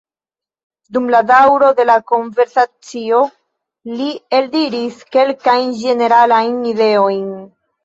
[0.95, 3.21] Dum la daŭro de la konversacio,
[4.01, 4.09] li
[4.41, 7.25] eldiris kelkajn ĝeneralajn ideojn.